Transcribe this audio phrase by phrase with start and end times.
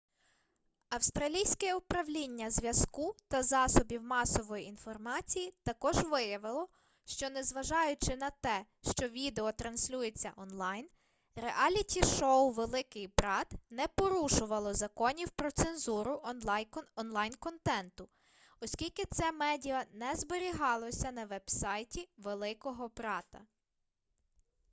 [0.89, 6.67] австралійське управління зв'язку та засобів масової інформації також виявило
[7.05, 10.89] що незважаючи на те що відео транслюється онлайн
[11.35, 16.23] реаліті-шоу великий брат не порушувало законів про цензуру
[16.95, 18.09] онлайн-контенту
[18.59, 23.41] оскільки це медіа не зберігалося на веб-сайті великого брата